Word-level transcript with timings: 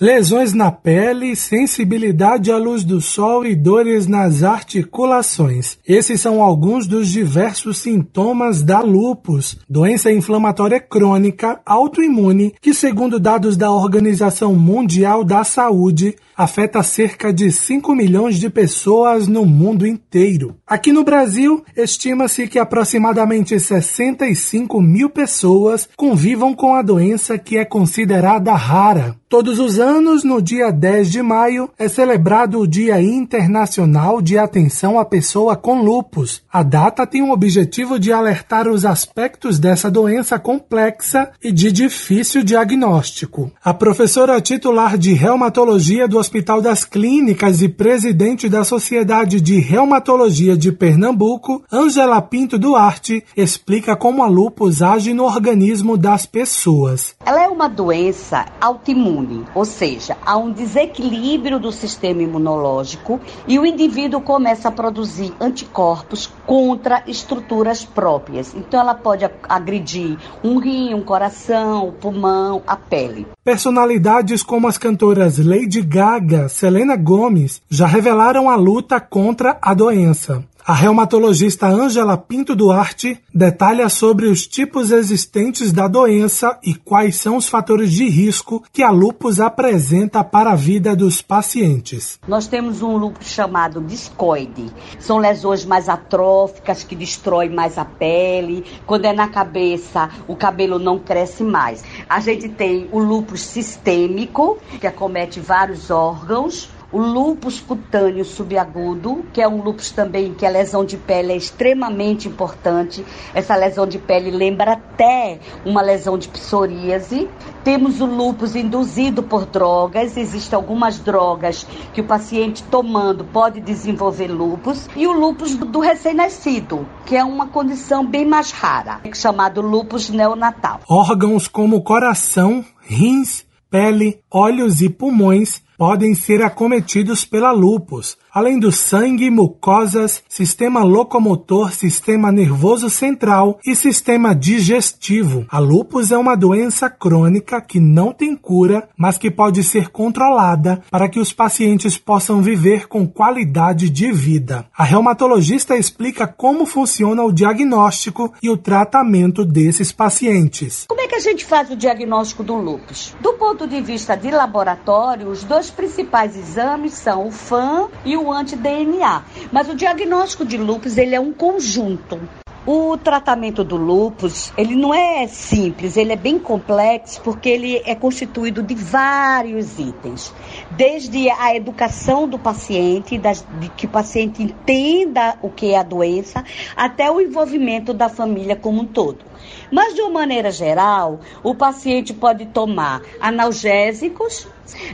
lesões 0.00 0.52
na 0.52 0.70
pele, 0.70 1.34
sensibilidade 1.34 2.52
à 2.52 2.58
luz 2.58 2.84
do 2.84 3.00
sol 3.00 3.46
e 3.46 3.54
dores 3.54 4.06
nas 4.06 4.42
articulações. 4.42 5.78
Esses 5.86 6.20
são 6.20 6.42
alguns 6.42 6.86
dos 6.86 7.08
diversos 7.08 7.78
sintomas 7.78 8.62
da 8.62 8.80
lupus, 8.80 9.58
doença 9.68 10.12
inflamatória 10.12 10.80
crônica 10.80 11.60
autoimune 11.64 12.54
que, 12.60 12.74
segundo 12.74 13.18
dados 13.18 13.56
da 13.56 13.70
Organização 13.70 14.54
Mundial 14.54 15.24
da 15.24 15.44
Saúde, 15.44 16.14
afeta 16.36 16.82
cerca 16.82 17.32
de 17.32 17.50
5 17.50 17.94
milhões 17.94 18.38
de 18.38 18.50
pessoas 18.50 19.26
no 19.26 19.46
mundo 19.46 19.86
inteiro. 19.86 20.56
Aqui 20.66 20.92
no 20.92 21.02
Brasil, 21.02 21.64
estima-se 21.76 22.46
que 22.46 22.58
aproximadamente 22.58 23.58
65 23.58 24.80
mil 24.80 25.08
pessoas 25.08 25.88
convivam 25.96 26.54
com 26.54 26.74
a 26.74 26.82
doença 26.82 27.38
que 27.38 27.56
é 27.56 27.64
considerada 27.64 28.52
rara. 28.52 29.16
Todos 29.28 29.58
os 29.58 29.80
anos, 29.80 30.22
no 30.22 30.40
dia 30.40 30.70
10 30.70 31.10
de 31.10 31.20
maio, 31.20 31.68
é 31.76 31.88
celebrado 31.88 32.60
o 32.60 32.66
Dia 32.66 33.02
Internacional 33.02 34.22
de 34.22 34.38
Atenção 34.38 35.00
à 35.00 35.04
Pessoa 35.04 35.56
com 35.56 35.82
Lupus. 35.82 36.42
A 36.52 36.62
data 36.62 37.04
tem 37.04 37.22
o 37.22 37.32
objetivo 37.32 37.98
de 37.98 38.12
alertar 38.12 38.68
os 38.68 38.84
aspectos 38.84 39.58
dessa 39.58 39.90
doença 39.90 40.38
complexa 40.38 41.30
e 41.42 41.50
de 41.50 41.72
difícil 41.72 42.44
diagnóstico. 42.44 43.50
A 43.64 43.74
professora 43.74 44.40
titular 44.40 44.96
de 44.96 45.12
reumatologia 45.12 46.06
do 46.06 46.20
Hospital 46.26 46.60
das 46.60 46.84
Clínicas 46.84 47.62
e 47.62 47.68
presidente 47.68 48.48
da 48.48 48.64
Sociedade 48.64 49.40
de 49.40 49.60
Reumatologia 49.60 50.56
de 50.56 50.72
Pernambuco, 50.72 51.62
Angela 51.70 52.20
Pinto 52.20 52.58
Duarte, 52.58 53.22
explica 53.36 53.94
como 53.94 54.24
a 54.24 54.26
lupus 54.26 54.82
age 54.82 55.14
no 55.14 55.22
organismo 55.22 55.96
das 55.96 56.26
pessoas. 56.26 57.14
Ela 57.24 57.44
é 57.44 57.48
uma 57.48 57.68
doença 57.68 58.44
autoimune 58.60 58.96
imune, 58.96 59.44
ou 59.54 59.64
seja, 59.64 60.16
há 60.24 60.36
um 60.36 60.50
desequilíbrio 60.50 61.60
do 61.60 61.70
sistema 61.70 62.22
imunológico 62.22 63.20
e 63.46 63.58
o 63.58 63.64
indivíduo 63.64 64.20
começa 64.20 64.68
a 64.68 64.72
produzir 64.72 65.32
anticorpos 65.40 66.26
contra 66.46 67.02
estruturas 67.06 67.84
próprias. 67.84 68.54
Então 68.54 68.80
ela 68.80 68.94
pode 68.94 69.28
agredir 69.48 70.16
um 70.42 70.58
rim, 70.58 70.94
um 70.94 71.02
coração, 71.02 71.88
o 71.88 71.92
pulmão, 71.92 72.62
a 72.66 72.76
pele. 72.76 73.26
Personalidades 73.44 74.42
como 74.42 74.68
as 74.68 74.78
cantoras 74.78 75.38
Lady 75.38 75.82
Gaga, 75.82 76.48
Selena 76.48 76.96
Gomez 76.96 77.60
já 77.68 77.86
revelaram 77.86 78.48
a 78.48 78.56
luta 78.56 79.00
contra 79.00 79.58
a 79.60 79.74
doença. 79.74 80.44
A 80.68 80.74
reumatologista 80.74 81.68
Ângela 81.68 82.16
Pinto 82.16 82.56
Duarte 82.56 83.22
detalha 83.32 83.88
sobre 83.88 84.26
os 84.26 84.48
tipos 84.48 84.90
existentes 84.90 85.70
da 85.70 85.86
doença 85.86 86.58
e 86.60 86.74
quais 86.74 87.14
são 87.14 87.36
os 87.36 87.48
fatores 87.48 87.92
de 87.92 88.08
risco 88.08 88.64
que 88.72 88.82
a 88.82 88.90
lupus 88.90 89.38
apresenta 89.38 90.24
para 90.24 90.50
a 90.50 90.56
vida 90.56 90.96
dos 90.96 91.22
pacientes. 91.22 92.18
Nós 92.26 92.48
temos 92.48 92.82
um 92.82 92.96
lupus 92.96 93.28
chamado 93.28 93.80
discoide. 93.80 94.66
São 94.98 95.18
lesões 95.18 95.64
mais 95.64 95.88
atróficas 95.88 96.82
que 96.82 96.96
destroem 96.96 97.50
mais 97.50 97.78
a 97.78 97.84
pele. 97.84 98.64
Quando 98.84 99.04
é 99.04 99.12
na 99.12 99.28
cabeça, 99.28 100.10
o 100.26 100.34
cabelo 100.34 100.80
não 100.80 100.98
cresce 100.98 101.44
mais. 101.44 101.84
A 102.08 102.18
gente 102.18 102.48
tem 102.48 102.88
o 102.90 102.98
lupus 102.98 103.42
sistêmico, 103.42 104.58
que 104.80 104.86
acomete 104.88 105.38
vários 105.38 105.92
órgãos 105.92 106.74
o 106.92 106.98
lúpus 106.98 107.60
cutâneo 107.60 108.24
subagudo, 108.24 109.24
que 109.32 109.42
é 109.42 109.48
um 109.48 109.62
lúpus 109.62 109.90
também 109.90 110.32
que 110.34 110.46
a 110.46 110.50
lesão 110.50 110.84
de 110.84 110.96
pele 110.96 111.32
é 111.32 111.36
extremamente 111.36 112.28
importante. 112.28 113.04
Essa 113.34 113.56
lesão 113.56 113.86
de 113.86 113.98
pele 113.98 114.30
lembra 114.30 114.74
até 114.74 115.40
uma 115.64 115.82
lesão 115.82 116.16
de 116.16 116.28
psoríase. 116.28 117.28
Temos 117.64 118.00
o 118.00 118.06
lúpus 118.06 118.54
induzido 118.54 119.22
por 119.22 119.46
drogas, 119.46 120.16
existem 120.16 120.56
algumas 120.56 121.00
drogas 121.00 121.66
que 121.92 122.00
o 122.00 122.04
paciente 122.04 122.62
tomando 122.64 123.24
pode 123.24 123.60
desenvolver 123.60 124.28
lúpus 124.28 124.88
e 124.94 125.06
o 125.06 125.12
lúpus 125.12 125.56
do 125.56 125.80
recém-nascido, 125.80 126.86
que 127.04 127.16
é 127.16 127.24
uma 127.24 127.48
condição 127.48 128.06
bem 128.06 128.24
mais 128.24 128.52
rara, 128.52 129.00
chamado 129.12 129.60
lúpus 129.60 130.08
neonatal. 130.08 130.80
Órgãos 130.88 131.48
como 131.48 131.82
coração, 131.82 132.64
rins, 132.80 133.44
pele, 133.68 134.20
olhos 134.30 134.80
e 134.80 134.88
pulmões 134.88 135.65
podem 135.76 136.14
ser 136.14 136.42
acometidos 136.42 137.24
pela 137.24 137.52
lupus, 137.52 138.16
além 138.36 138.58
do 138.58 138.70
sangue, 138.70 139.30
mucosas, 139.30 140.22
sistema 140.28 140.84
locomotor, 140.84 141.72
sistema 141.72 142.30
nervoso 142.30 142.90
central 142.90 143.58
e 143.64 143.74
sistema 143.74 144.34
digestivo. 144.34 145.46
A 145.48 145.58
lupus 145.58 146.10
é 146.10 146.18
uma 146.18 146.36
doença 146.36 146.90
crônica 146.90 147.58
que 147.62 147.80
não 147.80 148.12
tem 148.12 148.36
cura, 148.36 148.90
mas 148.94 149.16
que 149.16 149.30
pode 149.30 149.64
ser 149.64 149.88
controlada 149.88 150.82
para 150.90 151.08
que 151.08 151.18
os 151.18 151.32
pacientes 151.32 151.96
possam 151.96 152.42
viver 152.42 152.88
com 152.88 153.08
qualidade 153.08 153.88
de 153.88 154.12
vida. 154.12 154.66
A 154.76 154.84
reumatologista 154.84 155.74
explica 155.74 156.26
como 156.26 156.66
funciona 156.66 157.22
o 157.22 157.32
diagnóstico 157.32 158.34
e 158.42 158.50
o 158.50 158.56
tratamento 158.58 159.46
desses 159.46 159.92
pacientes. 159.92 160.84
Como 160.86 161.00
é 161.00 161.08
que 161.08 161.14
a 161.14 161.20
gente 161.20 161.42
faz 161.42 161.70
o 161.70 161.76
diagnóstico 161.76 162.44
do 162.44 162.56
lupus? 162.56 163.16
Do 163.18 163.32
ponto 163.32 163.66
de 163.66 163.80
vista 163.80 164.14
de 164.14 164.30
laboratório, 164.30 165.30
os 165.30 165.42
dois 165.42 165.70
principais 165.70 166.36
exames 166.36 166.92
são 166.92 167.28
o 167.28 167.30
FAM 167.30 167.88
e 168.04 168.14
o 168.14 168.25
anti-DNA. 168.32 169.22
Mas 169.52 169.68
o 169.68 169.74
diagnóstico 169.74 170.44
de 170.44 170.56
lúpus 170.56 170.96
ele 170.96 171.14
é 171.14 171.20
um 171.20 171.32
conjunto. 171.32 172.18
O 172.66 172.96
tratamento 172.96 173.62
do 173.62 173.76
lúpus, 173.76 174.52
ele 174.58 174.74
não 174.74 174.92
é 174.92 175.28
simples, 175.28 175.96
ele 175.96 176.12
é 176.12 176.16
bem 176.16 176.36
complexo 176.36 177.20
porque 177.22 177.48
ele 177.48 177.80
é 177.84 177.94
constituído 177.94 178.60
de 178.60 178.74
vários 178.74 179.78
itens. 179.78 180.34
Desde 180.72 181.30
a 181.30 181.54
educação 181.54 182.28
do 182.28 182.36
paciente, 182.36 183.16
de 183.18 183.68
que 183.76 183.86
o 183.86 183.88
paciente 183.88 184.42
entenda 184.42 185.38
o 185.42 185.48
que 185.48 185.74
é 185.74 185.78
a 185.78 185.84
doença, 185.84 186.44
até 186.74 187.08
o 187.08 187.20
envolvimento 187.20 187.94
da 187.94 188.08
família 188.08 188.56
como 188.56 188.82
um 188.82 188.84
todo. 188.84 189.24
Mas 189.70 189.94
de 189.94 190.00
uma 190.00 190.10
maneira 190.10 190.50
geral, 190.50 191.20
o 191.44 191.54
paciente 191.54 192.12
pode 192.12 192.46
tomar 192.46 193.00
analgésicos, 193.20 194.48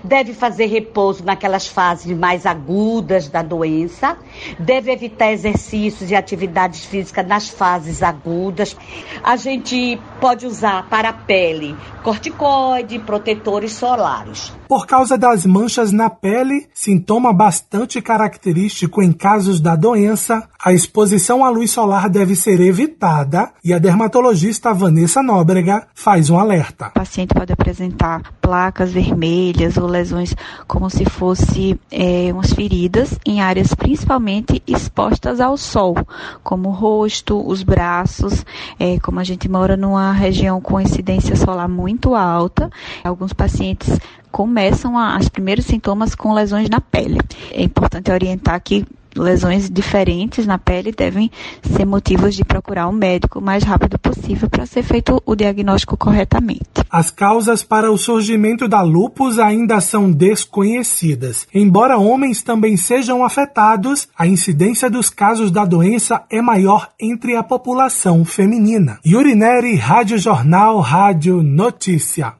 deve 0.05 0.35
fazer 0.35 0.67
repouso 0.67 1.25
naquelas 1.25 1.67
fases 1.67 2.17
mais 2.17 2.45
agudas 2.45 3.29
da 3.29 3.43
doença, 3.43 4.17
deve 4.59 4.93
evitar 4.93 5.33
exercícios 5.33 6.11
e 6.11 6.15
atividades 6.15 6.85
físicas 6.85 7.27
nas 7.27 7.49
fases 7.63 8.03
agudas. 8.03 8.77
A 9.23 9.37
gente 9.37 9.97
pode 10.21 10.45
usar 10.45 10.89
para 10.91 11.11
a 11.11 11.13
pele 11.13 11.77
corticoide, 12.03 12.99
protetores 12.99 13.73
solares. 13.75 14.53
Por 14.69 14.85
causa 14.85 15.17
das 15.17 15.47
manchas 15.47 15.93
na 15.93 16.11
pele, 16.11 16.67
sintoma 16.75 17.33
bastante 17.33 18.03
característico 18.03 19.01
em 19.01 19.13
casos 19.13 19.61
da 19.61 19.77
doença, 19.77 20.49
a 20.61 20.73
exposição 20.73 21.45
à 21.45 21.51
luz 21.51 21.71
solar 21.71 22.09
deve 22.09 22.35
ser 22.35 22.61
evitada 22.61 23.53
e 23.63 23.73
a 23.73 23.79
dermatologista 23.79 24.75
Vanessa 24.75 25.23
Nóbrega 25.23 25.87
faz 25.95 26.31
um 26.31 26.39
alerta. 26.39 26.89
O 26.89 26.95
paciente 26.95 27.33
pode 27.33 27.53
apresentar 27.53 28.23
placas 28.53 28.93
vermelhas 28.93 29.79
ou 29.79 29.87
lesões 29.87 30.37
como 30.69 30.91
se 30.91 31.07
fosse 31.07 31.81
é, 31.91 32.31
umas 32.31 32.53
feridas 32.53 33.19
em 33.25 33.41
áreas 33.41 33.73
principalmente 33.73 34.63
expostas 34.67 35.41
ao 35.41 35.57
sol, 35.57 35.97
como 36.43 36.69
o 36.69 36.73
rosto, 36.73 37.43
os 37.49 37.63
braços, 37.63 38.45
é, 38.79 39.01
como 39.01 39.21
a 39.21 39.25
gente 39.25 39.49
mora 39.49 39.75
numa 39.75 40.13
região 40.13 40.61
com 40.61 40.79
incidência 40.79 41.35
solar 41.35 41.67
muito 41.67 42.15
alta, 42.15 42.71
alguns 43.03 43.33
pacientes 43.33 43.99
começam 44.31 44.99
a, 44.99 45.17
os 45.17 45.31
primeiros 45.31 45.65
sintomas 45.65 46.15
com 46.15 46.35
lesões 46.35 46.69
na 46.69 46.79
pele. 46.79 47.21
É 47.53 47.63
importante 47.63 48.11
orientar 48.11 48.61
que 48.63 48.85
lesões 49.23 49.71
diferentes 49.71 50.47
na 50.47 50.59
pele 50.59 50.93
devem 50.93 51.31
ser 51.63 51.87
motivos 51.87 52.35
de 52.35 52.45
procurar 52.45 52.89
um 52.89 52.93
médico 52.93 53.39
o 53.39 53.43
mais 53.43 53.63
rápido 53.63 53.99
possível 53.99 54.51
para 54.51 54.67
ser 54.67 54.83
feito 54.83 55.23
o 55.25 55.35
diagnóstico 55.35 55.97
corretamente. 55.97 56.83
As 56.91 57.11
causas 57.11 57.63
para 57.63 57.91
o 57.91 57.97
surgimento 57.97 58.69
da 58.69 58.83
lupus 58.83 59.39
ainda 59.39 59.81
são 59.81 60.11
desconhecidas. 60.11 61.47
Embora 61.55 61.97
homens 61.97 62.43
também 62.43 62.77
sejam 62.77 63.25
afetados, 63.25 64.09
a 64.19 64.27
incidência 64.27 64.91
dos 64.91 65.09
casos 65.09 65.51
da 65.51 65.65
doença 65.65 66.23
é 66.31 66.43
maior 66.43 66.91
entre 67.01 67.37
a 67.37 67.43
população 67.43 68.25
feminina. 68.25 68.99
Yurineri, 69.07 69.77
Rádio 69.77 70.19
Jornal, 70.19 70.81
Rádio 70.81 71.43
Notícia. 71.43 72.35